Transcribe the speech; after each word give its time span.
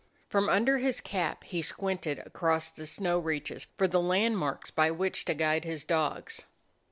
From 0.29 0.49
under 0.49 0.79
his 0.79 0.99
cap 0.99 1.43
he 1.43 1.61
squinted 1.61 2.17
across 2.25 2.71
the 2.71 2.87
snow 2.87 3.19
reaches 3.19 3.67
for 3.77 3.87
the 3.87 4.01
landmarks 4.01 4.71
by 4.71 4.89
which 4.89 5.25
to 5.25 5.35
guide 5.35 5.63
his 5.63 5.83
dogs. 5.83 6.47